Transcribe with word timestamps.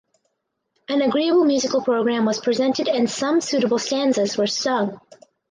An 0.89 1.03
agreeable 1.03 1.45
musical 1.45 1.79
program 1.83 2.25
was 2.25 2.39
presented 2.39 2.87
and 2.87 3.07
some 3.07 3.39
suitable 3.39 3.77
stanzas 3.77 4.35
were 4.35 4.47
sung. 4.47 4.99